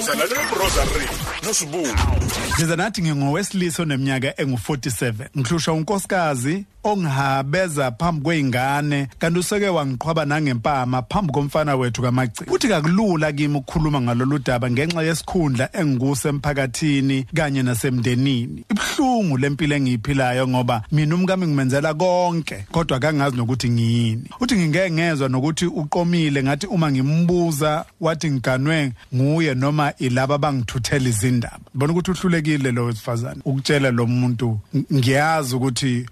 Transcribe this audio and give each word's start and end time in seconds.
usalalela 0.00 0.40
uRosary 0.56 1.08
nosibu 1.46 1.88
Ngize 2.56 2.76
nathi 2.76 3.02
ngingowesilisa 3.02 3.82
oneminyaka 3.82 4.30
engu47 4.30 5.14
ngihlusha 5.38 5.72
unkosikazi. 5.72 6.64
Ongihabeza 6.84 7.90
phambi 7.90 8.24
kweingane 8.24 9.08
kanti 9.18 9.38
useke 9.38 9.68
wangiqhwaba 9.68 10.24
nangempama 10.24 11.02
phambi 11.02 11.32
komfana 11.32 11.76
wethu 11.76 12.02
kaMagci 12.02 12.44
uthi 12.50 12.68
kakulula 12.68 13.32
kimi 13.32 13.56
ukukhuluma 13.56 14.00
ngalolu 14.00 14.38
daba 14.38 14.70
ngenxa 14.70 15.02
yesikhundla 15.02 15.68
engikuse 15.72 16.28
emphakathini 16.28 17.26
kanye 17.34 17.62
nasemndenini. 17.62 18.64
Ibhlungu 18.70 19.36
lempilo 19.38 19.76
engiyiphilayo 19.76 20.48
ngoba 20.48 20.82
mina 20.92 21.14
umkami 21.14 21.46
ngimenzela 21.46 21.94
konke 21.94 22.64
kodwa 22.72 22.98
kangazi 22.98 23.36
nokuthi 23.36 23.70
ngiyini. 23.70 24.24
Uthi 24.40 24.56
ngingeke 24.56 24.90
ngezwe 24.90 25.28
nokuthi 25.28 25.66
uqomile 25.66 26.42
ngathi 26.42 26.66
uma 26.66 26.90
ngimbuza 26.92 27.84
wathi 28.00 28.30
ngiganwe 28.30 28.92
nguye 29.14 29.54
noma 29.54 29.92
ilaba 29.98 30.38
bangithuthela 30.38 31.08
izindaba. 31.08 31.60
Bona 31.74 31.92
ukuthi 31.92 32.10
uhlulekile 32.10 32.72
lo 32.72 32.84
wesifazane 32.84 33.40
ukutshela 33.44 33.90
lo 33.90 34.06
muntu. 34.06 34.58
Ngiyazi 34.92 35.56
ukuthi 35.56 36.06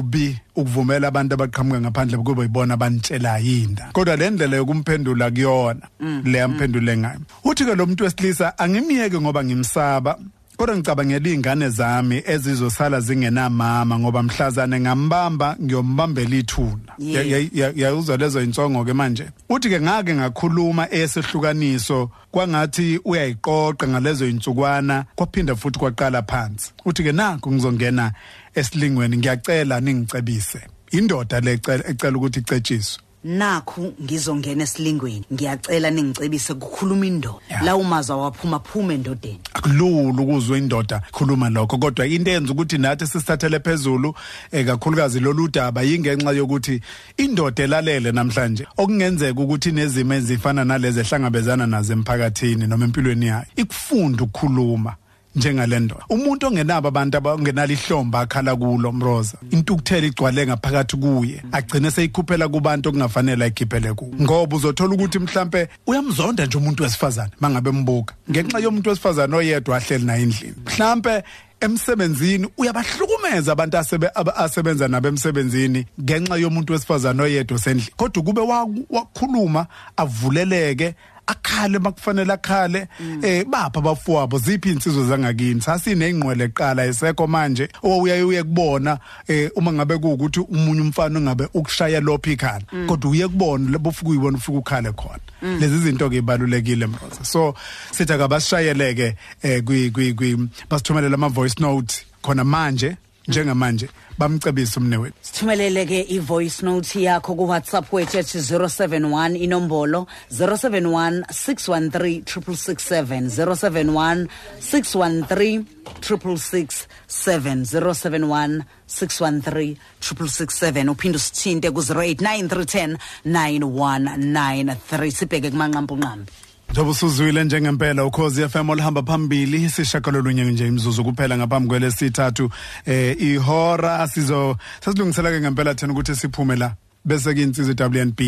kubi 0.00 0.36
ukuvumela 0.56 1.08
abantu 1.08 1.34
abaqhamuka 1.34 1.80
ngaphandle 1.80 2.16
kube 2.24 2.42
yibona 2.42 2.74
abanitshela 2.74 3.38
yinda. 3.38 3.92
Kodwa 3.92 4.16
le 4.16 4.30
ndlela 4.30 4.56
yokumphendula 4.56 5.30
kuyona 5.30 5.84
le 6.24 6.38
yamphendule 6.38 6.96
ngayo. 6.96 7.20
Uthi 7.44 7.64
ke 7.64 7.74
lo 7.74 7.86
muntu 7.86 8.04
wesilisa 8.04 8.58
angimiyeke 8.58 9.20
ngoba 9.20 9.44
ngimsaba. 9.44 10.16
Kodwa 10.60 10.76
ngicabangela 10.76 11.28
izingane 11.28 11.68
zami 11.68 12.22
ezizosala 12.26 13.00
zingenamama 13.00 13.98
ngoba 13.98 14.22
mhlazane 14.22 14.80
ngambamba 14.80 15.56
ngiyombambela 15.62 16.36
ithuna. 16.36 16.92
Yeah. 16.98 17.30
Ya- 17.30 17.48
ya- 17.52 17.72
yayuzwa 17.76 18.16
lezo 18.16 18.42
insongo 18.42 18.84
ke 18.84 18.92
manje? 18.92 19.24
Uthi 19.48 19.68
ke 19.70 19.80
ngake 19.80 20.14
ngakhuluma 20.14 20.90
esehlukaniso 20.92 22.10
kwangathi 22.30 23.00
uyayiqoqa 23.04 23.88
ngalezo 23.88 24.26
insukwana 24.28 25.04
kwaphinda 25.16 25.56
futhi 25.56 25.78
kwaqala 25.78 26.22
phansi. 26.22 26.72
Uthi 26.84 27.02
ke 27.02 27.12
nakho 27.12 27.52
ngizongena 27.52 28.12
esilingweni 28.54 29.16
ngiyacela 29.16 29.80
ningicebise. 29.80 30.60
Indoda 30.90 31.40
le 31.40 31.52
ecela 31.52 31.88
ecela 31.88 32.16
ukuthi 32.18 32.38
icetshiswe 32.40 33.02
nakhu 33.24 33.92
ngizongena 34.02 34.62
esilingweni. 34.62 35.24
Ngiyacela 35.32 35.90
ningicebise 35.90 36.54
kukhuluma 36.54 37.06
indoda. 37.06 37.38
Yeah. 37.50 37.64
la 37.64 37.76
umazwa 37.76 38.16
waphuma 38.16 38.58
phuma 38.58 38.94
endodeni. 38.94 39.40
Akulula 39.54 40.22
ukuzwa 40.22 40.58
indoda 40.58 41.02
khuluma 41.12 41.50
lokho 41.50 41.78
kodwa 41.78 42.06
into 42.06 42.30
eyenza 42.30 42.52
ukuthi 42.52 42.78
nathi 42.78 43.06
sisithathele 43.06 43.60
phezulu 43.60 44.14
eh 44.52 44.66
kakhulukazi 44.66 45.20
lolu 45.20 45.48
daba 45.48 45.82
yingenxa 45.82 46.32
yokuthi 46.32 46.80
indoda 47.16 47.64
elalele 47.64 48.12
namhlanje 48.12 48.66
okungenzeka 48.76 49.40
ukuthi 49.40 49.72
nezimo 49.72 50.14
ezifana 50.14 50.64
nalezi 50.64 51.00
ehlangabezana 51.00 51.66
nazo 51.66 51.92
emphakathini 51.92 52.66
noma 52.66 52.84
empilweni 52.84 53.26
yayo 53.26 53.46
ikufunda 53.56 54.24
ukukhuluma. 54.24 54.94
Njengalendoda 55.36 56.04
umuntu 56.08 56.46
ongenabo 56.46 56.88
abantu 56.88 57.16
abangenalo 57.18 57.72
ihlomba 57.72 58.20
akhala 58.20 58.56
kulo 58.56 58.92
mroza. 58.92 59.38
Intukuthela 59.50 60.06
igcwale 60.06 60.46
ngaphakathi 60.46 60.96
kuye 60.96 61.42
agcine 61.52 61.90
seyikhuphela 61.90 62.48
kubantu 62.48 62.88
okungafanele 62.88 63.44
ayikhiphele 63.44 63.92
kuwo 63.94 64.14
ngoba 64.22 64.56
uzothola 64.56 64.94
ukuthi 64.94 65.18
mhlambe 65.18 65.68
uyamzonda 65.86 66.46
nje 66.46 66.58
umuntu 66.58 66.82
wesifazane 66.82 67.30
mangabe 67.40 67.70
mbuka 67.70 68.14
ngenxa 68.30 68.58
yomuntu 68.58 68.88
wesifazane 68.90 69.36
oyedwa 69.36 69.76
ahleli 69.76 70.04
naye 70.04 70.22
endlini. 70.22 70.54
Mhlambe 70.66 71.22
emsebenzini 71.60 72.48
uyabahlukumeza 72.58 73.52
abantu 73.52 73.78
asebe 73.78 74.08
aba- 74.14 74.36
asebenza 74.36 74.88
nabo 74.88 75.08
emsebenzini 75.08 75.86
ngenxa 76.02 76.36
yomuntu 76.36 76.72
wesifazane 76.72 77.22
oyedwa 77.22 77.58
sendlini 77.58 77.92
kodwa 77.96 78.22
kube 78.22 78.40
wa- 78.40 78.68
wakhuluma 78.90 79.66
avuleleke 79.96 80.94
akhale 81.30 81.78
makufanele 81.78 82.32
akhale 82.32 82.88
eh 83.22 83.44
bapha 83.44 83.78
abafowabo 83.78 84.38
ziphi 84.38 84.70
insizwe 84.70 85.04
zangakini 85.04 85.60
sasinengqwele 85.60 86.44
eqala 86.44 86.86
esekho 86.86 87.26
manje 87.26 87.68
owuyaye 87.82 88.22
uye 88.22 88.42
kubona 88.42 88.98
eh 89.28 89.50
uma 89.56 89.72
ngabe 89.72 89.98
kuukuthi 89.98 90.40
umunye 90.40 90.80
umfana 90.80 91.18
ongabe 91.18 91.48
ukushaya 91.54 92.00
lophi 92.00 92.32
ikhala. 92.32 92.64
Kodwa 92.86 93.10
uye 93.10 93.28
kubona 93.28 93.70
lebo 93.70 93.90
ufika 93.90 94.10
uyibona 94.10 94.38
ufika 94.38 94.58
ukhale 94.58 94.92
khona. 94.92 95.20
Lezi 95.60 95.78
zinto 95.78 96.10
ke 96.10 96.16
ibalulekile 96.16 96.86
mroza. 96.86 97.24
So 97.24 97.54
sithi 97.90 98.12
akabashayeleke 98.12 99.16
eh 99.42 99.62
kwi 99.64 99.90
kwi 99.90 100.14
kwi 100.14 100.48
basithumelela 100.70 101.14
ama 101.14 101.28
voice 101.28 101.60
note 101.60 102.06
khona 102.22 102.44
manje. 102.44 102.96
Njengamanje 103.30 103.88
bamcebisa 104.18 104.80
umne 104.80 104.96
wethu 104.96 105.18
sithumelele 105.22 105.86
ke 105.86 106.00
i-voice 106.16 106.62
note 106.66 107.02
yakho 107.02 107.34
ku-whatsapp 107.38 107.92
wethu 107.92 108.18
ethi 108.18 108.38
071 108.38 109.36
inombolo 109.46 110.06
071 110.30 111.22
613 111.30 112.26
667 112.26 113.30
071 113.30 114.26
613 114.60 115.64
667 116.00 117.64
071 117.64 118.62
613 118.86 119.76
667 120.00 120.90
uphinde 120.90 121.16
usithinte 121.16 121.70
ku-089 121.70 122.98
9193 123.24 125.10
sibheke 125.10 125.50
kumanqampunqambi 125.50 126.49
Njobe 126.70 126.90
usuzwile 126.90 127.44
njengempela 127.44 128.04
ukhozi 128.04 128.48
FM 128.48 128.70
olihamba 128.70 129.02
phambili 129.02 129.70
sishakalolunye 129.70 130.44
nje 130.44 130.66
imzuzu 130.66 131.04
kuphela 131.04 131.36
ngaphambi 131.38 131.68
kwelesithathu. 131.68 132.50
Eh 132.86 133.16
ihora 133.22 134.08
sizo 134.08 134.56
sasilungisela 134.84 135.30
ke 135.30 135.40
ngempela 135.40 135.74
thena 135.74 135.92
ukuthi 135.92 136.14
siphume 136.16 136.56
la 136.56 136.74
bese 137.04 137.34
ke 137.34 137.42
insizwe 137.42 137.74
WNB 137.74 138.20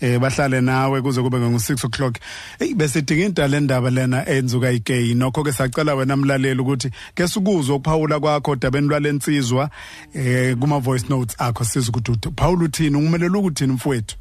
eh 0.00 0.18
bahlale 0.18 0.60
nawe 0.60 1.02
kuze 1.02 1.22
kube 1.22 1.38
ngo 1.38 1.58
6 1.58 1.86
o'clock. 1.86 2.18
Hey 2.58 2.74
bese 2.74 3.02
dinga 3.02 3.26
indaba 3.26 3.48
lendaba 3.48 3.90
lena 3.90 4.28
enzuka 4.28 4.72
igay 4.72 5.14
nokho 5.14 5.44
ke 5.44 5.52
sacela 5.52 5.94
wena 5.94 6.16
mlaleli 6.16 6.60
ukuthi 6.60 6.90
ke 7.14 7.28
sikuzwe 7.28 7.76
ukuphawula 7.76 8.20
kwakho 8.20 8.56
dabeni 8.56 8.88
lwalensizwa 8.88 9.70
eh 10.14 10.56
kuma 10.56 10.78
voice 10.80 11.06
notes 11.08 11.36
akho 11.38 11.64
siza 11.64 11.88
ukuthi 11.88 12.30
Paul 12.30 12.62
uthini 12.62 12.96
ungumelela 12.96 13.38
ukuthini 13.38 13.72
mfowethu? 13.72 14.16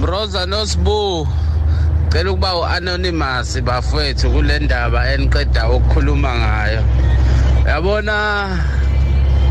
Broza 0.00 0.46
Nosbu 0.46 1.28
cela 2.14 2.30
ukuba 2.30 2.54
uanonymous 2.56 3.60
bafowethu 3.62 4.30
kule 4.30 4.58
ndaba 4.58 5.12
eniqeda 5.12 5.68
ukukhuluma 5.68 6.34
ngayo. 6.34 6.82
Yabona 7.66 8.58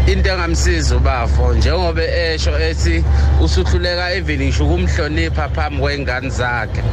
into 0.07 0.29
engamsiza 0.29 0.95
ubafo 0.97 1.53
njengoba 1.53 2.03
esho 2.03 2.59
ethi 2.59 3.03
usuhluleka 3.41 4.13
even 4.13 4.39
ngisho 4.41 4.65
ukumhlonipha 4.65 5.49
phambi 5.49 5.79
kwengane 5.81 6.29
zakhe. 6.29 6.83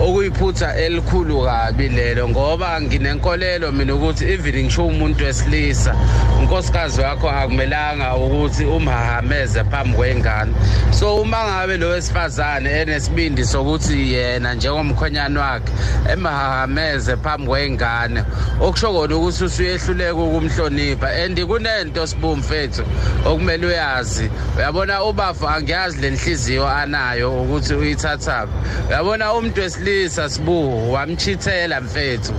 Okuyiphutha 0.00 0.76
elikhulu 0.76 1.44
kabi 1.44 1.88
lelo 1.88 2.28
ngoba 2.28 2.80
nginenkolelo 2.80 3.72
mina 3.72 3.94
ukuthi 3.94 4.24
even 4.24 4.64
ngisho 4.64 4.86
umuntu 4.86 5.24
wesilisa 5.24 5.96
unkosikazi 6.38 7.00
wakho 7.00 7.30
akumelanga 7.30 8.16
ukuthi 8.16 8.64
umhahameze 8.64 9.64
phambi 9.64 9.96
kwengane. 9.96 10.52
So 10.90 11.16
uma 11.16 11.44
ngabe 11.44 11.76
lo 11.76 11.88
wesifazane 11.88 12.70
enesibindi 12.70 13.44
sokuthi 13.44 14.12
yena 14.12 14.54
njengomkhonyana 14.54 15.40
wakhe 15.40 15.72
emahahameze 16.12 17.16
phambi 17.16 17.46
kwengane 17.46 18.24
okusho 18.60 18.92
kona 18.92 19.16
ukuthi 19.16 19.44
usuyehluleka 19.44 20.14
ukumhlonipha. 20.14 21.08
And 21.24 21.38
kunento 21.38 22.06
sibumfethu 22.06 22.82
okumele 23.24 23.66
uyazi. 23.66 24.30
Uyabona 24.56 25.04
ubafo 25.04 25.48
angiyazi 25.48 26.00
lenhliziyo 26.00 26.68
anayo 26.68 27.42
ukuthi 27.42 27.74
uyithathaphi 27.74 28.52
uyabona 28.88 29.34
umuntu 29.34 29.60
wesilisa 29.60 29.85
sibu 30.28 30.92
wamchithela 30.92 31.80
mfethu. 31.80 32.32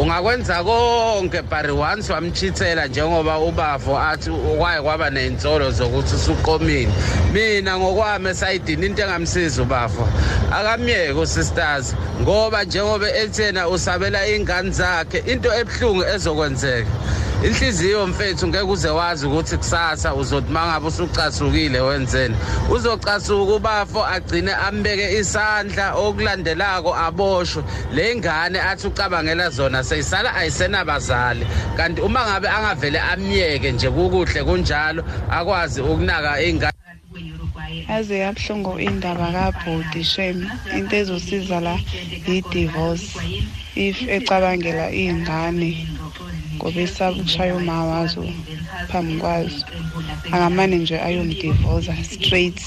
Ungakwenza 0.00 0.64
konke 0.64 1.42
but 1.42 1.70
once 1.70 2.12
wamchithela 2.12 2.86
njengoba 2.86 3.38
ubafo 3.38 3.98
athi 3.98 4.30
kwaye 4.30 4.82
kwaba 4.82 5.10
ney'nsolo 5.10 5.70
zokuthi 5.70 6.14
usuqomile. 6.14 6.88
Mina 7.32 7.78
ngokwami 7.78 8.28
esayidini 8.28 8.86
into 8.86 9.02
engamsiza 9.02 9.62
ubafo? 9.62 10.08
Akamyeke 10.52 11.12
usisters 11.12 11.94
ngoba 12.20 12.64
njengoba 12.64 13.06
ethena 13.14 13.68
usabela 13.68 14.26
iy'ngane 14.26 14.70
zakhe 14.70 15.18
into 15.32 15.48
ebuhlungu 15.54 16.04
ezokwenzeka. 16.14 16.90
Inhliziyo 17.46 18.06
mfethu 18.06 18.48
ngeke 18.48 18.64
uze 18.64 18.88
wazi 18.88 19.26
ukuthi 19.26 19.56
kusasa 19.56 20.14
uzothi 20.14 20.52
mangabe 20.52 20.86
usucasukile 20.86 21.80
wenzeni. 21.80 22.36
Uzocasuka 22.70 23.52
ubafo 23.52 24.06
agcine 24.06 24.52
ambeke 24.52 25.18
isandla 25.18 25.94
okulandelako 25.94 26.94
aboshwe. 26.94 27.62
Le 27.92 28.16
ngane 28.16 28.60
athi 28.60 28.86
ucabangela 28.86 29.50
zona 29.50 29.84
seyisala 29.84 30.34
ayisenabazali. 30.34 31.46
Kanti 31.76 32.00
uma 32.00 32.20
ngabe 32.26 32.48
angavele 32.48 33.00
amyeke 33.00 33.72
nje 33.72 33.90
kukuhle 33.90 34.44
kunjalo 34.44 35.04
akwazi 35.30 35.80
ukunaka 35.80 36.42
ingane. 36.42 36.72
Yaze 37.88 38.18
yabuhlungu 38.18 38.80
indaba 38.80 39.32
kabhodi 39.32 40.04
shem. 40.04 40.50
Into 40.76 40.96
ezosiza 40.96 41.60
la 41.60 41.78
yi-divorce 42.26 43.16
if 43.76 43.98
ecabangela 44.08 44.90
iy'ngane. 44.90 45.93
Ngoba 46.64 46.80
esaba 46.80 47.16
ukushaya 47.16 47.56
uma 47.56 47.84
wazo 47.84 48.24
phambi 48.88 49.20
kwazo. 49.20 49.64
Akamane 50.32 50.76
nje 50.76 51.00
ayomdivoza 51.00 52.04
straight 52.04 52.60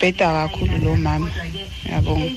bheda 0.00 0.48
kakhulu 0.48 0.78
lo 0.84 0.96
mama. 0.96 1.30
Yabonga 1.84 2.30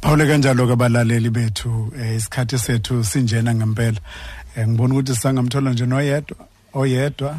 Phawule 0.00 0.26
kanjalo 0.26 0.66
kabalaleli 0.66 1.30
bethu 1.30 1.92
eh, 2.00 2.16
isikhathi 2.16 2.58
sethu 2.58 3.04
sinjena 3.04 3.54
ngempela. 3.54 4.00
Eh, 4.56 4.68
ngibona 4.68 4.94
ukuthi 4.94 5.14
sangamthola 5.14 5.70
nje 5.70 5.86
noyedwa 5.86 6.36
oyedwa. 6.74 7.36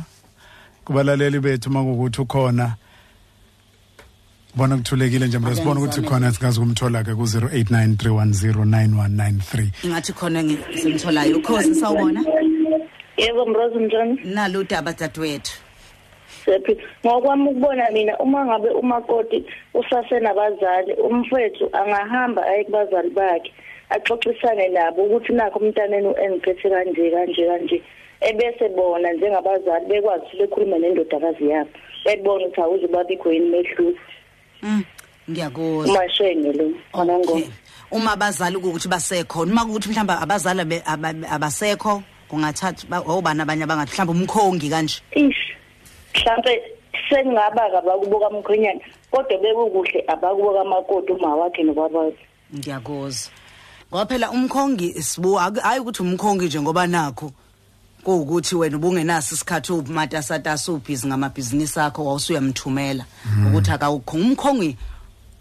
Kubalaleli 0.86 1.40
bethu 1.40 1.70
makukuthi 1.70 2.22
ukhona 2.22 2.76
bona 4.56 4.78
kuthulekile 4.78 5.28
nje 5.28 5.40
manje 5.40 5.56
sibona 5.56 5.80
ukuthi 5.80 6.02
khona 6.02 6.32
singazi 6.32 6.60
kumthola 6.60 7.04
ke 7.04 7.16
ku 7.16 7.24
0893109193 7.24 9.68
ingathi 9.84 10.14
khona 10.14 10.44
ngisemtholayo 10.44 11.38
ukhosi 11.38 11.76
sawubona? 11.76 12.26
Yebo 13.18 13.46
mrozi 13.46 13.80
njani 13.80 14.20
nalo 14.24 14.60
udaba 14.60 14.94
dadewethu? 14.94 15.52
Sephi 16.46 16.78
ngokwami 17.06 17.50
ukubona 17.50 17.92
mina 17.92 18.18
uma 18.18 18.46
ngabe 18.46 18.70
umakoti 18.70 19.46
usasenabazali 19.74 20.94
umfethu 20.94 21.70
angahamba 21.74 22.46
aye 22.46 22.64
kubazali 22.64 23.10
bakhe 23.10 23.54
axoxisane 23.90 24.70
nabo 24.70 25.04
ukuthi 25.04 25.34
nakho 25.34 25.60
umntaneni 25.60 26.16
engiphethe 26.24 26.70
kanje 26.70 27.12
kanje 27.12 27.46
kanje. 27.48 27.82
Ebese 28.22 28.70
bona 28.76 29.14
njengabazali 29.14 29.86
bekwazi 29.86 30.26
ukuthi 30.26 30.38
bekhulume 30.38 30.80
nendodakazi 30.80 31.50
yabo 31.50 31.70
bebona 32.06 32.46
ukuthi 32.46 32.62
awuze 32.62 32.88
babikho 32.88 33.34
yini 33.34 33.50
mehluko 33.50 33.92
mm 33.92 33.98
ngiyakuzwa. 35.30 35.94
Umashenge 35.96 36.52
lo 36.54 36.72
okay. 37.34 37.50
Uma 37.92 38.12
abazali 38.14 38.56
ukuthi 38.56 38.88
basekhona 38.88 39.52
uma 39.52 39.66
ukuthi 39.66 39.90
mhlawumbe 39.90 40.14
abazali 40.14 40.62
abe- 40.62 40.84
aba- 40.86 41.30
abasekho 41.30 42.04
kungathatha 42.30 43.02
obani 43.08 43.42
abanye 43.42 43.64
abangathi 43.64 43.92
mhlawumbe 43.94 44.24
umkhongi 44.24 44.70
kanje. 44.70 45.02
Ish 45.12 45.56
mhlambe 46.16 46.62
sengaba 47.10 47.70
kabakubuka 47.72 48.30
mkhonyana 48.30 48.80
kodwa 49.12 49.38
bekukuhle 49.38 50.04
abakubuka 50.08 50.64
makoti 50.64 51.12
uma 51.14 51.36
wakhe 51.36 51.64
nobaba 51.64 52.12
ngiyakuzwa. 52.56 53.32
Ngoba 53.92 54.06
phela 54.06 54.32
umkhongi 54.32 54.94
sibu 55.04 55.36
ak- 55.40 55.60
hayi 55.60 55.80
ukuthi 55.80 56.02
umkhongi 56.04 56.46
nje 56.46 56.62
ngoba 56.62 56.88
nakho. 56.88 57.32
Kuwukuthi 58.04 58.56
wena 58.56 58.78
ubungenaso 58.78 59.36
isikhathi 59.36 59.74
ubumatasatasa 59.74 60.72
ubhizi 60.72 61.08
ngamabhizinisi 61.08 61.80
akho 61.80 62.06
wawusuyamthumela. 62.06 63.06
Ukuthi 63.48 63.72
akawukho 63.72 64.18
umkhongi 64.18 64.78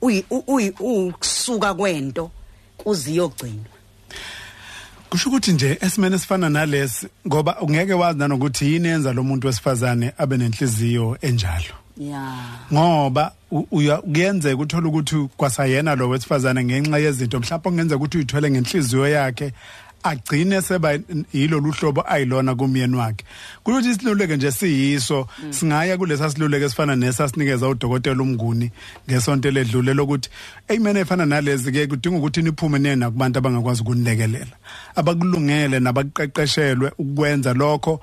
uyi- 0.02 0.24
u- 0.30 0.44
uyi- 0.46 0.74
ukusuka 0.80 1.74
kwento 1.74 2.30
kuziyogcinwa 2.76 3.64
kusho 5.10 5.28
ukuthi 5.28 5.52
nje 5.52 5.78
esimene 5.80 6.18
sifana 6.18 6.48
nalesi 6.50 7.06
ngoba 7.26 7.60
ungeke 7.60 7.92
wazi 7.94 8.18
nanokuthi 8.18 8.72
yini 8.72 8.88
yenza 8.88 9.12
lo 9.12 9.22
muntu 9.22 9.46
wesifazane 9.46 10.12
abe 10.18 10.36
nenhliziyo 10.36 11.18
enjalo. 11.20 11.74
Ya. 11.96 12.32
Ngoba 12.72 13.32
kuyenzeka 14.12 14.56
uthola 14.62 14.88
ukuthi 14.88 15.28
kwasayena 15.36 15.94
lo 15.96 16.08
wesifazane 16.08 16.64
ngenxa 16.64 16.98
yezinto 16.98 17.40
mhlawumbe 17.40 17.68
kungenzeka 17.70 17.96
ukuthi 17.96 18.16
uyithwele 18.16 18.50
ngenhliziyo 18.50 19.08
yakhe 19.08 19.52
agcine 20.02 20.62
seba 20.62 20.98
yilo 21.32 21.60
luhlobo 21.60 22.04
ayilona 22.08 22.54
kumyeni 22.54 22.96
wakhe. 22.96 23.24
Kuthi 23.64 23.90
isiluleke 23.90 24.36
nje 24.36 24.50
siyiso 24.52 25.26
singaya 25.50 25.98
kulesa 25.98 26.30
siluleke 26.30 26.64
esifana 26.64 26.96
nesasinikeza 26.96 27.68
udokotela 27.68 28.22
umnguni 28.22 28.70
ngesonto 29.10 29.50
ledlule 29.50 29.94
lokuthi 29.94 30.30
eyimene 30.68 31.00
efana 31.00 31.26
nalezi 31.26 31.72
ke 31.72 31.86
kudinga 31.86 32.16
ukuthi 32.18 32.42
niphume 32.42 32.78
nena 32.78 33.10
kubantu 33.10 33.38
abangakwazi 33.38 33.82
ukunilekelela 33.82 34.56
abakulungele 34.96 35.80
nabaqeqeshelwe 35.80 36.92
ukwenza 36.98 37.54
lokho 37.54 38.00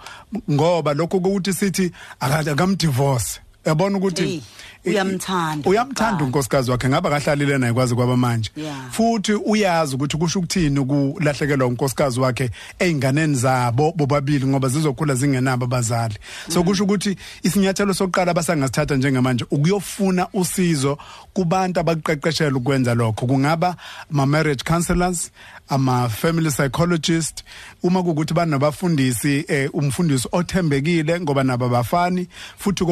ngoba 0.52 0.94
lokho 0.94 1.18
ukuthi 1.18 1.54
sithi 1.54 1.92
aka- 2.20 2.52
akamdivorce 2.52 3.40
yabona 3.68 3.98
ukuthi 3.98 4.24
Eyi, 4.24 4.44
uyamthanda 4.86 5.70
uyamthanda 5.70 6.12
kuqala. 6.12 6.26
unkosikazi 6.26 6.72
wakhe 6.72 6.90
ngabe 6.90 7.08
akahlalile 7.08 7.58
naye 7.58 7.74
kwazi 7.74 7.96
kwaba 7.96 8.18
manje 8.18 8.52
Yeah. 8.56 8.92
futhi 8.92 9.34
uyazi 9.34 9.96
ukuthi 9.96 10.18
kusho 10.18 10.40
ukuthini 10.40 10.80
ukulahlekelwa 10.80 11.68
unkosikazi 11.68 12.20
wakhe 12.20 12.50
eyinganeni 12.80 13.36
zabo 13.36 13.92
bobabili 13.96 14.46
ngoba 14.46 14.68
zizokhula 14.70 15.16
zingenabo 15.16 15.66
abazali 15.66 16.16
so 16.50 16.64
kusho 16.64 16.84
ukuthi 16.84 17.16
isinyathelo 17.44 17.94
sokuqala 17.94 18.32
abasangasithatha 18.32 18.96
njengamanje 18.96 19.46
ukuyofuna 19.52 20.28
usizo 20.34 20.98
kubantu 21.34 21.80
abaqeqeshelwe 21.80 22.58
ukwenza 22.60 22.94
lokho 22.96 23.26
kungaba 23.28 23.76
ama 24.12 24.26
marriage 24.26 24.64
counselors 24.64 25.32
ama 25.70 26.10
family 26.10 26.50
psychologist 26.50 27.44
uma 27.84 28.04
kukuthi 28.04 28.34
banabafundisi 28.34 29.46
eh, 29.48 29.70
umfundisi 29.74 30.28
othembekile 30.32 31.20
ngoba 31.22 31.44
nabo 31.44 31.66
abafani 31.66 32.28
futhi 32.58 32.86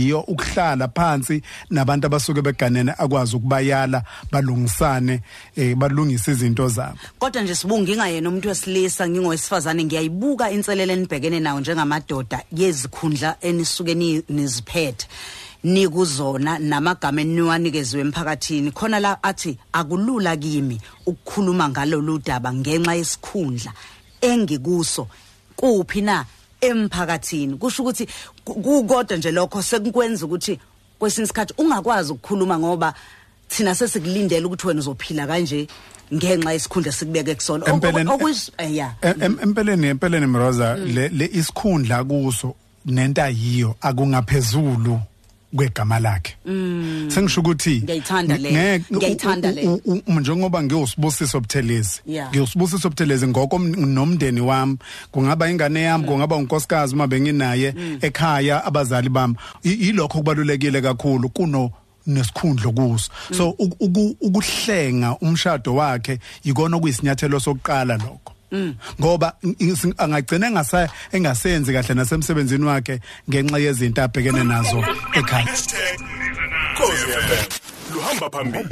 kokwaziyo 0.00 0.20
ukuhlala 0.20 0.88
phansi 0.88 1.42
nabantu 1.70 2.06
abasuke 2.06 2.42
beganene 2.42 2.92
akwazi 2.98 3.36
ukubayala 3.36 4.02
balungisane 4.30 5.20
eh, 5.56 5.74
balungise 5.76 6.30
izinto 6.32 6.68
zabo. 6.68 6.98
Kodwa 7.18 7.42
nje 7.42 7.54
sibunga 7.54 7.82
ngingayena 7.82 8.28
umuntu 8.28 8.48
wesilisa 8.48 9.08
ngingowesifazane 9.08 9.84
ngiyayibuka 9.84 10.50
inselele 10.50 10.92
enibhekene 10.92 11.40
nayo 11.40 11.60
njengamadoda 11.60 12.42
yezikhundla 12.52 13.36
enisuke 13.40 13.94
ni- 13.94 14.22
niziphethe. 14.28 15.06
Nikuzona 15.64 16.58
namagama 16.58 17.20
eniwanikeziwe 17.20 18.00
emphakathini. 18.02 18.70
Khona 18.72 18.98
la 19.00 19.22
athi 19.22 19.58
akulula 19.72 20.36
kimi 20.36 20.80
ukukhuluma 21.06 21.68
ngalolu 21.68 22.18
daba 22.18 22.52
ngenxa 22.52 22.94
yesikhundla 22.94 23.72
engikuso. 24.20 25.08
Kuphi 25.56 26.00
na? 26.00 26.24
Emphakathini. 26.60 27.56
Kusho 27.56 27.82
ukuthi 27.82 28.06
ku- 28.44 28.54
kukodwa 28.54 29.16
nje 29.16 29.30
lokho 29.32 29.62
sekukwenza 29.62 30.26
ukuthi 30.26 30.58
kwesinye 30.98 31.24
isikhathi 31.24 31.54
ungakwazi 31.58 32.12
ukukhuluma 32.12 32.58
ngoba 32.58 32.94
thina 33.48 33.74
sesikulindele 33.74 34.46
ukuthi 34.46 34.66
wena 34.66 34.80
uzophila 34.80 35.26
kanje 35.26 35.66
ngenxa 36.14 36.52
yesikhundla 36.52 36.92
sikubeke 36.92 37.34
kusona. 37.34 37.66
Eh, 38.58 38.74
ya. 38.74 38.94
Em- 39.02 39.22
em- 39.22 39.38
empeleni 39.42 39.86
empeleni 39.86 40.26
mroza 40.26 40.74
le 40.76 41.08
le 41.08 41.26
isikhundla 41.32 42.04
kuso 42.04 42.54
nento 42.86 43.22
ayiyo 43.22 43.76
akungaphezulu. 43.80 45.00
Kwegama 45.56 45.98
lakhe. 46.00 46.36
Sengisho 47.08 47.40
ukuthi 47.40 47.82
Ngiyayithanda 47.82 48.36
le, 48.38 48.80
ngiyayithanda 48.92 49.50
le. 49.52 49.80
njengoba 50.06 50.62
ngiyosibusiso 50.62 51.40
buthelezi 51.40 52.00
ngiyosibusiso 52.30 52.88
buthelezi 52.88 53.26
ngoko 53.28 53.58
nomndeni 53.58 54.40
wami 54.40 54.76
kungaba 55.12 55.50
ingane 55.50 55.82
yami 55.82 56.04
kungaba 56.04 56.36
unkosikazi 56.36 56.94
uma 56.94 57.06
benginaye 57.06 57.74
ekhaya 58.00 58.64
abazali 58.64 59.08
bami. 59.08 59.34
Yilokho 59.64 60.18
kubalulekile 60.18 60.80
kakhulu 60.82 61.28
kuno 61.28 61.70
nesikhundlo 62.06 62.72
kuso 62.72 63.10
so 63.36 63.50
uku- 63.50 63.76
uku- 63.84 64.16
ukuhlenga 64.20 65.16
umshado 65.20 65.74
wakhe 65.74 66.18
ikona 66.44 66.76
okuyisinyathelo 66.76 67.40
sokuqala 67.40 67.96
lokho. 67.96 68.32
Ngoba 69.00 69.32
angagcina 69.98 70.46
engasa 70.46 70.88
engasenzi 71.12 71.72
kahle 71.72 71.94
nasemsebenzini 71.94 72.64
wakhe 72.64 73.00
ngenxa 73.28 73.58
yezinto 73.58 74.02
abhekene 74.02 74.44
nazo 74.44 74.84
ekhaya. 75.14 75.54
Luhamba 77.94 78.30
phambili. 78.30 78.68